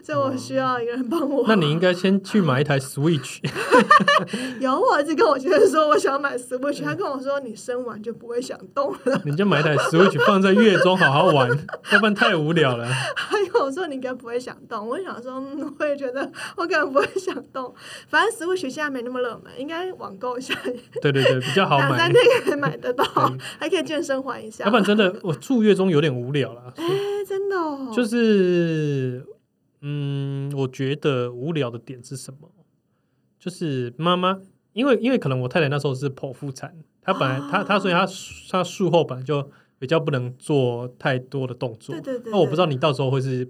[0.01, 1.45] 所以我需要一个人帮我。
[1.47, 3.39] 那你应该先去买一台 Switch，
[4.61, 11.49] 有我一直跟我先生说我想买 Switch，他跟我说你生完就不会想动了，你就买一台 Switch 放在月中好好玩，
[11.91, 12.87] 要不然太无聊了。
[13.15, 17.73] 还有我说你应该不会想动，我想说、嗯、我也觉得我可能不会想动，
[18.07, 20.55] 反正 Switch 现在没那么热门，应该网购一下
[21.01, 22.13] 对对对，比较好买两三。
[22.13, 24.65] 天可以买得到对，还可以健身环一下。
[24.65, 26.85] 要不然真的我住月中有点无聊了， 哎、
[27.27, 29.25] 真的、哦，就是
[29.81, 32.49] 嗯，我觉得无聊的点是什么？
[33.39, 34.39] 就是妈妈，
[34.73, 38.07] 因为因为可能我太太那时候是剖腹产，她本来她她所以她
[38.51, 41.95] 她术后本来就比较不能做太多的动作。
[41.95, 43.49] 对对对那我不知道你到时候会是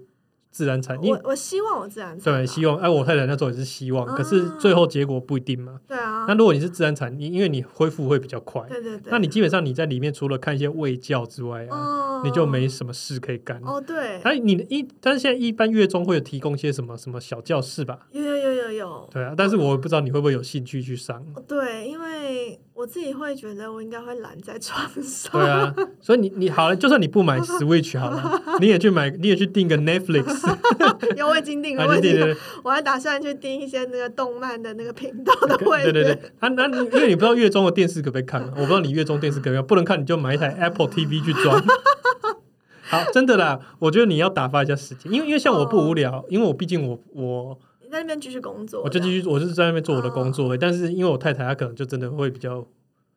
[0.52, 2.36] 自然产，因我我希望我自然产啊。
[2.38, 5.80] 对希望哎，我太太那时候也是希望，可是最后结果不一定嘛。
[5.88, 13.60] 对啊，那如果你是自然产，你因为你恢复会比较快，对对对，那你基本上你在里面除了看一些喂教之外啊，哦，你就没什么事可以干。
[13.64, 18.00] 哦，对，哎，你的一，但是现在一般月中会有提供一些什么什么小教室吧？
[18.12, 18.72] 有有有有。
[18.72, 21.22] 有，对啊，但是我不知道你会不会有兴趣去上。
[21.36, 30.41] 哦对，因为我自己会觉得我应该会懒在床上，对啊，所以你你好了，就算你不买 Switch 好了，你也去买，你也去订个 Netflix，
[31.16, 32.40] 有我已经订了，啊，我已经对对对。
[32.64, 41.62] 我还打算去订一些那个动漫的那个频道的会员，对对对，啊，那因为你不知道月中的电视可不可以看嘛，我不知道你月中电视可不可以看，不能看你就买一台 Apple TV 去装。
[42.88, 52.66] 好，真的啦，我觉得你要打发一下时间，因为因为像我不无聊，因为我毕竟我我你在那边继续工作，我就继续，我就是在那边做我的工作但是因为我太太她可能就真的会比较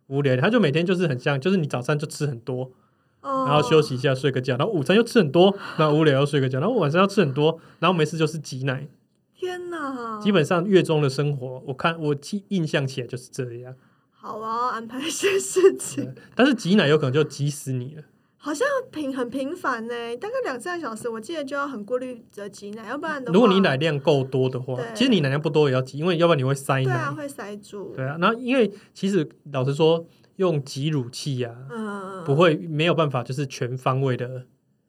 [0.08, 2.72] 无聊，她就每天就是很像，就是你早餐就吃很多，
[3.26, 3.82] 然后休哦。
[3.82, 8.88] 息一下睡个觉，然后午餐又吃很多，然后无聊又睡个觉，然后晚上要吃很多，然后没事就是挤奶，
[9.36, 13.76] 天哪，基本上月中的生活，我看我记印象起来就是这样，
[14.12, 16.14] 好，啊安排一些事情。
[16.36, 18.04] 但是挤奶有可能就挤死你了，
[18.38, 30.06] 好像频很频繁呢，大概两三个小时，我记得就要很过滤的挤奶，要不然的话，如果你奶量够多的话，其实你奶量不多也要挤，因为要不然你会塞对啊，会塞住，对啊，然后因为其实老实说，
[30.38, 31.56] 用挤乳器啊。
[31.70, 34.46] 嗯，不会没有办法，就是全方位的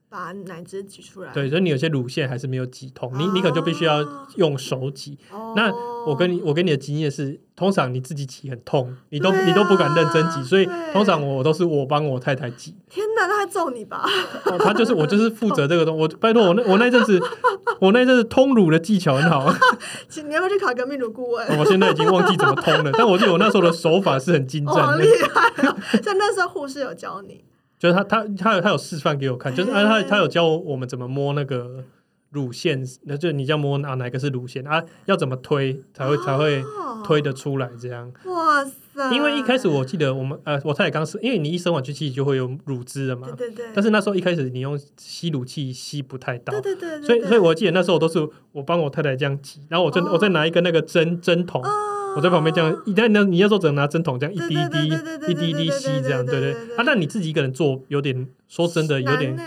[0.08, 4.02] 把奶汁挤出来，对，所以你有些乳腺还是没有挤通，你你可能就必须要
[4.36, 5.18] 用手挤。
[5.32, 5.72] 哦，那
[6.06, 14.08] 我跟你我跟你的经验是，通常你自己挤很痛，你都、啊你都不敢认真挤，所以通常我都是我帮我太太挤，天哪，那他揍你吧？
[14.46, 17.20] 哦，她就是我就是负责这个东，我拜托我那我那阵子
[17.80, 19.52] 我那阵子通乳的技巧很好，
[20.08, 21.58] 请你要不要去考个泌乳顾问？
[21.58, 25.76] 我现在已经忘记怎么通了，但我记得我那时候的手法是很精湛的厉，害哦！
[26.00, 27.44] 在那时候护士有教你，
[27.78, 31.84] 就是他他他有他有示范给我看，就是啊他 他有教我们怎么摸那个
[32.30, 38.12] 乳腺，那就你要摸哪哪个是乳腺啊，要怎么推才会才会哦推得出来这样。
[38.24, 39.12] 哇塞！
[39.12, 51.62] 因为一开始我记得我们呃，我太太刚是因为你一生完去其实就会有乳汁了嘛对，对对，但是那时候一开始你用吸乳器吸不太到对，对对，所以所以我记得那时候都是我帮我太太这样挤，然后我再哦我再拿一个那个针针筒。
[51.62, 51.68] 哦
[52.16, 54.86] 我在旁边这样，一旦那你那时候只能拿针筒这样一滴一滴
[55.28, 56.76] 一滴一滴吸这样，对对对。
[56.76, 59.38] 啊，那你自己一个人做有点，说真的有点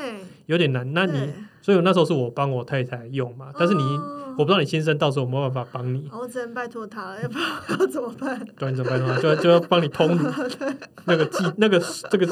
[0.46, 0.94] 有点难。
[0.94, 7.48] 那你所以那时候是我帮我太太用嘛，但是你哦我不知道你先生到时候有没有办法帮你，我只能拜托他了，要不然
[7.80, 8.48] 要怎么办？
[8.58, 9.20] 对，你怎么办呢？
[9.22, 10.32] 就就要帮你通乳
[11.06, 12.26] 那个技那个这个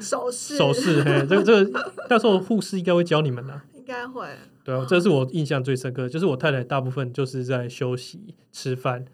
[0.00, 3.60] 手势手势，嘿，这个这个到时候护士应该会教你们的。
[3.74, 4.26] 应该会。
[4.64, 9.04] 对啊，这是我印象最深刻，就是我太太大部分就是在休息、吃饭，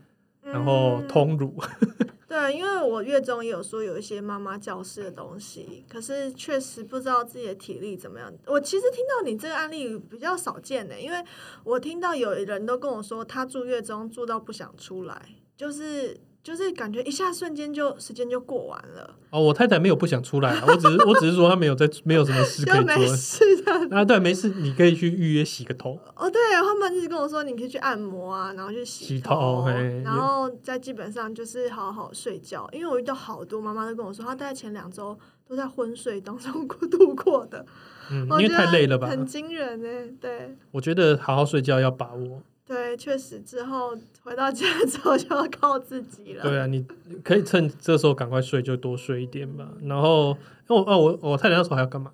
[0.53, 1.55] 然后嗯通乳。
[2.29, 8.31] 对，因为我月中也有说有一些妈妈教室的东西，可是确实不知道自己的体力怎么样。
[8.47, 11.17] 我其实听到你这个案例比较少见呢，因为
[11.65, 23.17] 我听到有人都跟我说，他住月中住到不想出来，就是就是感觉一下瞬间就时间就过完了，哦，我太太没有不想出来啊，我只是我只是说她没有在没有什么事可以做。
[23.17, 23.97] 事的。
[23.97, 25.99] 啊，对，没事，你可以去预约洗个头。
[26.15, 29.67] 哦，对他们一直跟我说，你可以去按摩啊，然后去洗洗头
[30.05, 32.69] 然后再基本上就是好好睡觉。
[32.73, 37.67] 因为我遇到好多妈妈都跟我说，她大概前两周都在昏睡当中 过度过的，
[38.13, 39.09] 嗯，因为太累了吧？
[39.09, 40.13] 很惊人呢。
[40.21, 42.41] 对我觉得好好睡觉要把握。
[42.67, 46.43] 对，确实之后回到家之后就要靠自己了。
[46.43, 46.85] 对啊，你
[47.23, 49.69] 可以趁这时候赶快睡，就多睡一点吧。
[49.83, 50.37] 然后，
[50.69, 52.13] 因为我哦，我我太太那时候还要干嘛？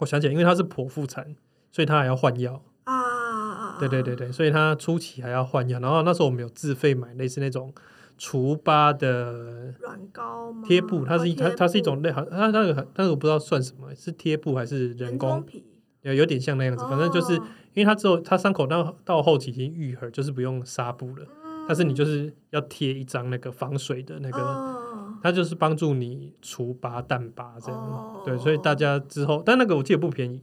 [0.00, 1.36] 我想起来，因为她是剖腹产，
[1.70, 2.62] 所以她还要换药。
[2.84, 3.76] 啊！
[3.78, 5.78] 对对对对，所以她初期还要换药。
[5.78, 7.72] 然后那时候我们有自费买类似那种
[8.18, 10.64] 除疤的软膏吗？
[10.66, 15.40] 贴布，它是一它它是一种类，好它那个但是我不知道算什么，是贴布还是人工？
[15.44, 15.64] 皮，
[16.02, 21.26] 有有点像那样子，反正就是哦因为它之后它伤口到到后期已经愈合，就是不用纱布了，
[21.66, 24.86] 但是你就是要贴一张那个防水的那个，哦。
[25.22, 27.78] 它就是帮助你除疤淡疤这样。
[27.78, 28.22] 哦。
[28.24, 30.42] 对，所以大家之后，但那个我记得不便宜。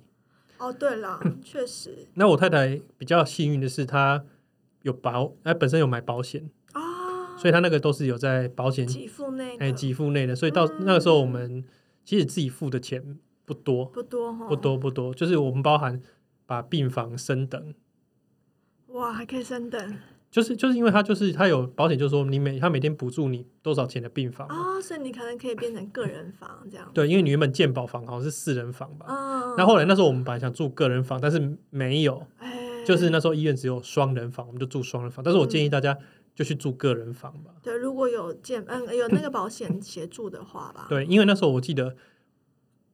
[0.59, 2.07] 哦，对啦， 确实。
[2.13, 4.23] 那我太太比较幸运的是，她
[4.83, 11.63] 有保，哎，本身有买保险，啊，所以她那个都是有在保险给付内哎的给付内的，所以到那个时候我们
[12.05, 15.99] 其实自己付的钱不多，不多哈，不多不多，就是我们包含
[16.47, 17.75] 把病房升等。
[18.87, 19.95] 哇，还可以升等
[20.29, 26.89] 就是就是因为他就是他有保险，就是说你每他每天补助你多少钱的病房嘛，哦，所以你可能可以变成个人房这样。
[26.93, 35.23] 对，因为你原本健保房好像是四人房吧，嗯，那后来那时候我们本来想住个人房，但是没有，哎，就是那时候医院只有双人房，我们就住双人房。
[35.23, 35.97] 但是我建议大家
[36.35, 41.95] 就去住个人房吧，对，如果有健嗯有那个保险协助的话吧，对，因为那时候我记得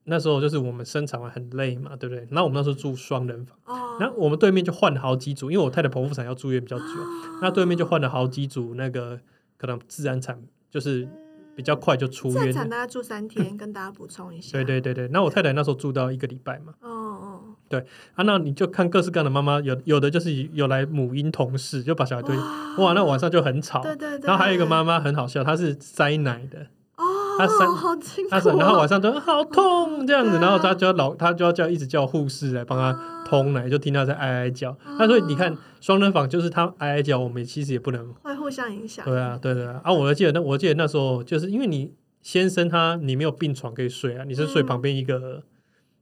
[0.04, 2.26] 那时候就是我们生产完很累嘛，对不对？
[2.30, 6.84] 那我们那时候住双人房，哦，然后我们对面就换了好几组，因为我太太剖腹产要住院比较久，
[7.40, 9.18] 那对面就换了好几组那个
[9.56, 11.08] 可能自然产，就是
[11.56, 12.52] 比较快就出自然。
[12.52, 14.52] 产大概住三天，跟大家补充一下。
[14.52, 22.44] 对对对对，那我太太那时候住到一个礼拜嘛，哦哦，啊，那你就看各式各样的妈妈，有有的就是有来母婴同事，就把小孩推，哇
[22.78, 23.82] 哇，那晚上就很吵。
[23.82, 24.28] 对对对。
[24.28, 26.66] 然后还有一个妈妈很好笑，她是塞奶的，
[27.34, 34.70] 哦，她三好辛苦她是哦，然后晚上都好痛这样子，啊然后他就要老他就要叫一直叫护士来帮他通奶，就听他在哀哀叫。
[34.70, 39.04] 哦那所以你看双人房就是他哀哀叫，我们其实也不能会互相影响。
[39.04, 39.80] 对啊，对对啊。
[39.84, 41.92] 啊，我记得那我记得那时候就是因为你
[42.22, 45.42] 先生他你没有病床可以睡啊，你是睡嗯旁边一个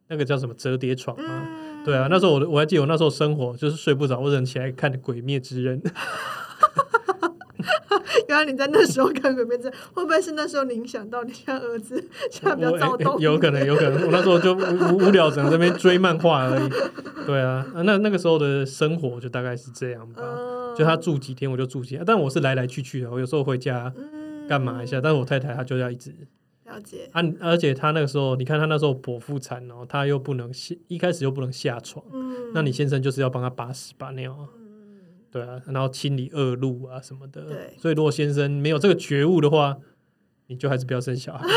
[0.09, 1.25] 那个叫什么折叠床吗？
[1.49, 5.81] 嗯，对啊，那时候我我还记得我那时候生活就是睡不着，我只能起来看《鬼灭之刃》。
[8.33, 13.21] 原来你在那时候看《鬼灭之刃》，会不会是那时候你影响到你家儿子 现在比较我躁动？
[13.21, 14.07] 有可能，有可能。
[14.07, 16.68] 我那时候就无无聊，只能在那边追漫画而已。
[17.27, 20.23] 对啊，啊那那个时候的生活就大概是这样吧。
[20.25, 23.11] 嗯，就他住几天我就住几天，但我是来来去去的。
[23.11, 26.11] 我有时候回家嗯干嘛一下，但是我太太她就要一直
[26.64, 34.49] 了解，啊，而且她那个时候，你看她那时候剖腹产哦，她又不能下，一开始又不能下床，嗯，那你先生就是要帮她把屎把尿啊。
[35.33, 37.42] 嗯对啊，然后清理恶露啊什么的。
[37.42, 39.79] 对所以如果先生没有这个觉悟的话，
[40.49, 41.46] 你就还是不要生小孩。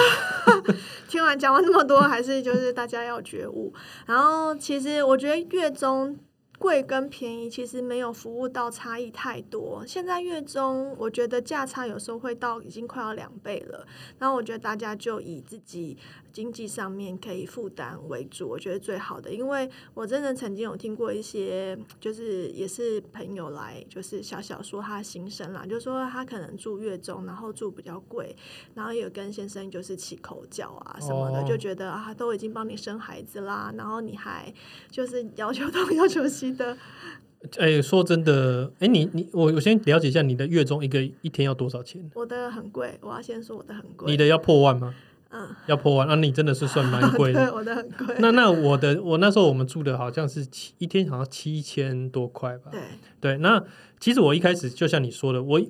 [1.07, 3.73] 听完讲完这么多，还是就是大家要觉悟。
[4.05, 6.17] 然后其实我觉得月中
[6.65, 9.85] 贵跟便宜其实没有服务到差异太多。
[9.85, 13.85] 现在月中我觉得价差有时候会到已经快要两倍了。
[14.17, 15.95] 然后我觉得大家就以自己
[16.33, 19.31] 经济上面可以负担为主，我觉得最好的。
[19.31, 28.35] 因为我真的曾经有听过一些，就是也是朋友来，就是小小说他的心声啦，就说他可能住月中，然后住比较贵，
[28.73, 34.51] 然后也有跟先生就是起口角啊什么的，哦就觉得啊都已经帮你生孩子啦，然后你还
[34.89, 36.77] 就是要求东 要求西的，
[37.57, 42.09] 哎，说真的，哎，你你我我先了解一下你的月中一个一天要多少钱？
[42.13, 44.11] 我的很贵，我要先说我的很贵。
[44.11, 44.95] 你的要破万吗？
[45.31, 47.33] 嗯，要破万，那你真的是算蛮 贵。
[47.51, 48.15] 我的很贵。
[48.19, 52.71] 那那我的我那时候我们住的好像是七一天好像七千多块吧。
[52.71, 52.81] 对，
[53.19, 53.61] 对，那
[53.99, 55.61] 其实我一开始就像你说的，我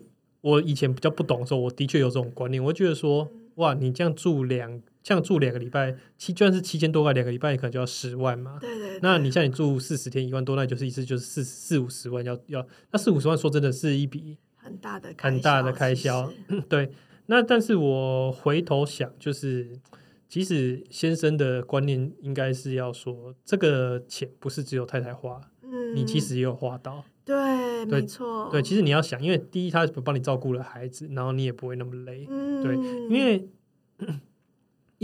[0.41, 8.57] 我以前比较不懂的时候，我的确有这种观念，我觉得说，哇，你这样住两这样住两个礼拜，七就算是七千多块，两个礼拜你可能就要十万嘛。
[8.59, 8.99] 对对。
[9.03, 16.33] 那你像你住四十天一万多，那就是意思就是四四五十万要要，那四五十万说真的是一笔很大的很大的开销。
[16.67, 16.89] 对，
[17.27, 19.79] 那但是我回头想，就是
[20.27, 27.05] 即使先生的观念应该是要说，这个钱不是只有太太花，嗯，你其实也有花到。
[27.23, 32.25] 对，对没错，对，其实你要想，因为第一他帮你照顾了孩子，然后你也不会那么累。
[32.27, 32.75] 嗯，对，
[33.15, 33.47] 因为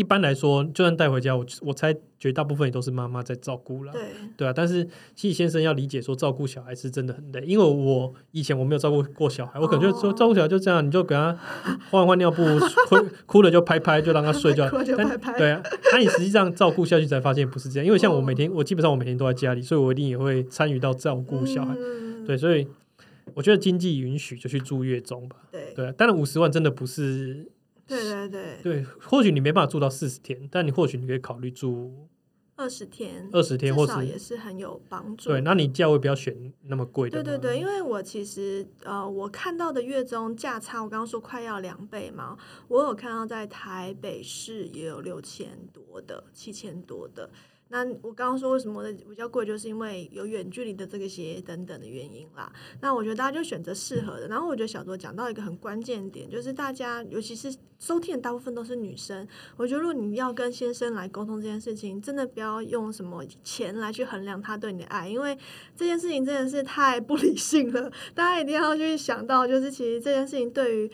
[0.01, 3.91] 一般来说，就算带回家，我我猜绝大部分也都是妈妈在照顾了。
[3.91, 4.01] 对，
[4.35, 4.83] 对啊，但是
[5.13, 11.37] 其实先生要理解说，照顾小孩是真的很累，因为我以前我没有照顾过小孩，我可能就说照顾小孩就这样，你就给他
[11.91, 12.43] 换换尿布，
[12.89, 14.67] 哭哭了就拍拍，就让他睡觉。
[15.37, 15.61] 对啊，
[15.93, 21.75] 那你实际上照顾下去才发现不是这样，因为像我每天，我基本上我每天都在家里，所以我一定也会参与到照顾小孩。
[21.77, 22.67] 嗯对，所以
[23.35, 25.35] 我觉得经济允许就去住月中吧。
[25.51, 27.51] 对对，当然五十万真的不是。
[27.99, 28.59] 对对对。
[28.63, 32.07] 对，或许你没办法住到四十天，但你或许你可以考虑住
[32.55, 35.29] 二十天，二十天，或少也是很有帮助。
[35.29, 37.23] 对，那你价位不要选那么贵的。
[37.23, 42.37] 对对对，因为我其实呃，我看到的月中价差，我刚刚说快要两倍嘛，
[42.67, 47.29] 我有看到在台北市也有六千多的、七千多的。
[47.71, 52.51] 那我刚刚说为什么的比较贵，就是因为有远距离的这个些等等的原因啦。
[52.81, 54.27] 那我觉得大家就选择适合的。
[54.27, 65.37] 然后我觉得小卓讲到一个很关键点，就是大家尤其是收听的大部分都是女生，我觉得如果你要跟先生来沟通这件事情，真的不要用什么钱来去衡量他对你的爱，因为
[65.75, 67.91] 这件事情真的是太不理性了。
[68.13, 70.91] 大家一定要去想到，就是其实这件事情对于。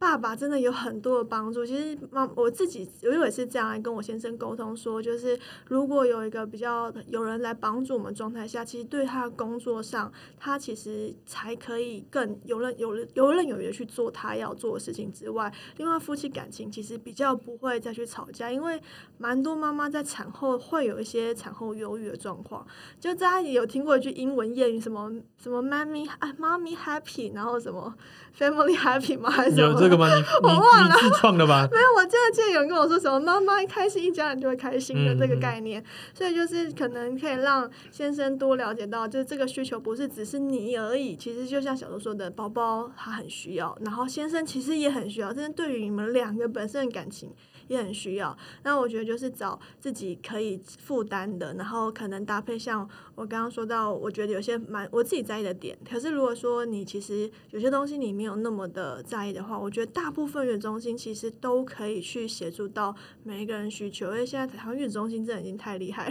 [0.00, 1.64] 爸爸真的有很多的帮助。
[1.64, 18.80] 其实妈，我自己我也是这样来跟我先生沟通说，就是如果有一个比较有人来帮助我们状态下，其实对他的工作上，他其实才可以更游刃有游刃有余的去做他要做的事情之外，另外夫妻感情其实比较不会再去吵架，因为
[19.18, 22.66] 蛮多妈妈在产后会有一些产后忧郁的状况。
[22.98, 27.94] 就大家也有听过一句英文谚语，什么什么妈咪啊妈咪 happy，然后什么
[28.34, 29.30] family happy 吗？
[29.30, 29.89] 还是什么？
[29.90, 30.14] 有这个吗？
[30.14, 31.68] 你 你你自创的吧？
[31.72, 35.82] 没有，我真的记得有人跟我说什么“妈妈一开心，一家人就会开心”的这个概念，
[36.14, 47.30] 所以就是可能可以让先生多了解到，就是这个需求不是只是你而已，其实就像小周说的，宝宝他很需要，然后先生其实也很需要，但是对于你们两个本身的感情
[47.70, 48.36] 也很需要。
[48.64, 55.78] 那我觉得就是找自己可以负担的，然后可能搭配像我刚刚说到，我觉得有些蛮我自己在意的点。
[55.88, 66.08] 可是如果说你其实有些东西你没有那么的在意的话，我觉得大部分月中心其实都可以去协助到每一个人需求，因为现在台湾月子中心真的已经太厉害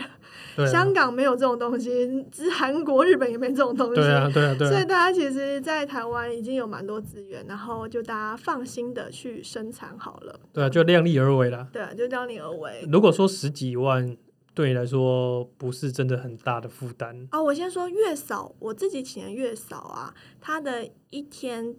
[0.55, 4.72] 了，香港没有这种东西，是韩国、日本也没这种东西，对啊，对啊，对啊。
[4.72, 10.39] 所以大家其实，在台湾已经有蛮多资源，然后就大家放心的去生产好了。
[10.53, 11.67] 对啊，就量力而为啦。
[11.71, 12.85] 对啊，就量力而为。
[12.91, 14.17] 如果说十几万
[14.53, 21.75] 对你来说不是真的很大的负担哦，我先说月嫂，我自己请的月嫂啊，他的一天。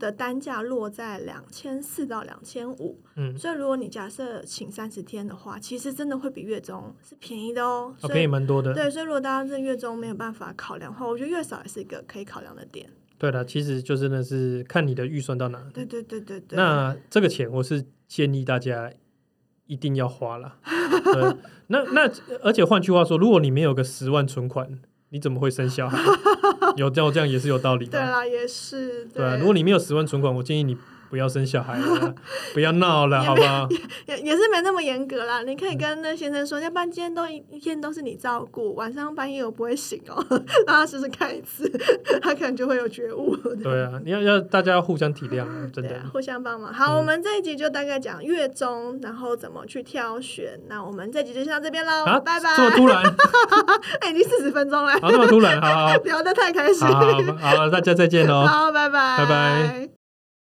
[0.00, 8.72] 的单价落在两千四到两千五，嗯，所以如果你假设请三十天的话，其实真的会比月中是便宜的哦，便宜蛮多的。
[8.72, 12.88] 对，所以如果大家在月中没有办法考量的话，我觉得月嫂也是一个可以考量的点。
[13.18, 15.62] 对的，其实就真的是看你的预算到哪。
[15.74, 16.56] 对对对对对。
[16.56, 18.90] 那这个钱我是建议大家
[19.66, 20.56] 一定要花了。
[21.12, 21.36] 对，
[21.68, 22.10] 那那
[22.42, 24.78] 而且换句话说，如果你没有个十万存款。
[25.10, 25.96] 你怎么会生小孩？
[26.74, 27.92] 有这样这样也是有道理的。
[27.92, 29.04] 对啦，也是。
[29.14, 30.76] 对啊，如果你没有十万存款，我建议你。
[31.14, 32.12] 不要生小孩了，
[32.54, 33.68] 不要闹了，好不好？
[34.06, 35.42] 也也是没那么严格啦。
[35.42, 40.26] 你可以跟那先生说，要不然今天都一一天都是你照顾，晚上半夜我不会醒哦，
[40.66, 41.70] 让他试试看一次，
[42.20, 43.36] 他可能就会有觉悟。
[43.62, 46.74] 对啊，你要要大家要互相体谅，真的，互相帮忙。
[46.74, 50.58] 好，我们这一集就大概讲月中，然后怎么去挑选。
[50.68, 52.56] 那我们这集就先到这边喽，拜拜。
[52.56, 53.00] 这么突然？
[54.00, 57.00] 哎，已经四十分钟了，好，这么突然，好好聊得太开心，好，
[57.38, 60.03] 好，大家再见喽，好，拜拜，拜拜。